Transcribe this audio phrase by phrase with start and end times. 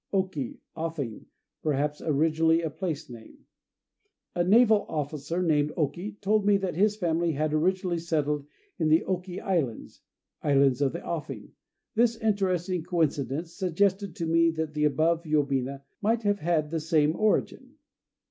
[0.11, 1.27] Oki "Offing,"
[1.61, 3.45] perhaps originally a place name.
[4.33, 8.47] A naval officer named Oki told me that his family had originally been settled
[8.79, 10.01] in the Oki Islands
[10.41, 11.51] ("Islands of the Offing").
[11.93, 17.15] This interesting coincidence suggested to me that the above yobina might have had the same
[17.15, 17.75] origin.